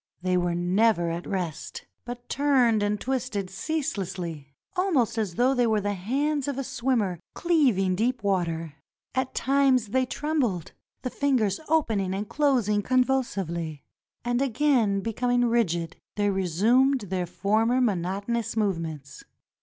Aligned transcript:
They 0.23 0.35
were 0.35 0.55
never 0.55 1.11
at 1.11 1.27
rest, 1.27 1.85
but 2.05 2.27
turned 2.27 2.81
and 2.81 2.99
twisted 2.99 3.51
ceaselessly, 3.51 4.51
almost 4.75 5.15
as 5.15 5.35
though 5.35 5.53
they 5.53 5.67
were 5.67 5.79
the 5.79 5.93
hands 5.93 6.47
of 6.47 6.57
a 6.57 6.63
swimmer 6.63 7.19
cleaving 7.35 7.95
deep 7.95 8.23
water. 8.23 8.73
At 9.13 9.35
times 9.35 9.89
they 9.89 10.07
trembled— 10.07 10.71
the 11.03 11.11
fingers 11.11 11.59
opening 11.67 12.15
and 12.15 12.27
closing 12.27 12.81
convulsively; 12.81 13.83
and 14.25 14.41
again 14.41 15.01
becoming 15.01 15.45
rigid 15.45 15.97
they 16.15 16.31
resumed 16.31 17.01
their 17.01 17.27
former 17.27 17.79
monotonous 17.79 18.57
movements. 18.57 19.23